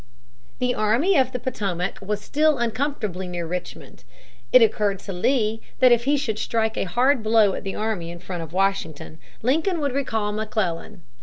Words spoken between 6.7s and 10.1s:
a hard blow at the army in front of Washington, Lincoln would